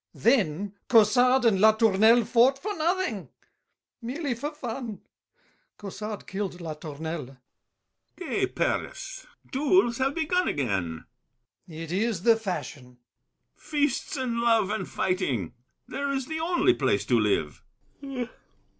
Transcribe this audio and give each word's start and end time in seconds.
Then 0.15 0.73
Caussade 0.89 1.45
and 1.45 1.59
Latournelle 1.59 2.25
fought 2.25 2.57
for 2.57 2.75
nothing— 2.75 3.29
Merely 4.01 4.33
for 4.33 4.49
fun: 4.49 5.01
Caussade 5.77 6.25
killed 6.25 6.57
Latournelle. 6.59 7.37
BRICHANTEAU. 8.15 8.17
Gay 8.17 8.47
Paris! 8.47 9.27
Duels 9.51 9.99
have 9.99 10.15
begun 10.15 10.47
again. 10.47 11.03
GASSÉ. 11.69 11.79
It 11.83 11.91
is 11.91 12.23
the 12.23 12.35
fashion! 12.35 12.97
BRICHANTEAU. 12.97 13.59
Feasts 13.61 14.17
and 14.17 14.39
love 14.39 14.71
and 14.71 14.89
fighting! 14.89 15.53
There 15.87 16.09
is 16.11 16.25
the 16.25 16.39
only 16.39 16.73
place 16.73 17.05
to 17.05 17.19
live! 17.19 17.61